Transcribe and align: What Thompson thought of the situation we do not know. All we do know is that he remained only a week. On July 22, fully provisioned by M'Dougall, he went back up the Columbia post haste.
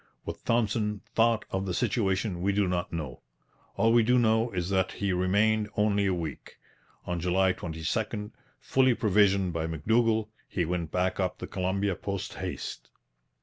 What 0.23 0.43
Thompson 0.45 1.01
thought 1.13 1.45
of 1.51 1.67
the 1.67 1.75
situation 1.75 2.41
we 2.41 2.53
do 2.53 2.67
not 2.67 2.91
know. 2.91 3.21
All 3.75 3.93
we 3.93 4.01
do 4.01 4.17
know 4.17 4.49
is 4.49 4.71
that 4.71 4.93
he 4.93 5.13
remained 5.13 5.69
only 5.77 6.07
a 6.07 6.13
week. 6.15 6.57
On 7.05 7.19
July 7.19 7.51
22, 7.51 8.31
fully 8.59 8.95
provisioned 8.95 9.53
by 9.53 9.67
M'Dougall, 9.67 10.29
he 10.47 10.65
went 10.65 10.89
back 10.91 11.19
up 11.19 11.37
the 11.37 11.45
Columbia 11.45 11.93
post 11.93 12.33
haste. 12.33 12.89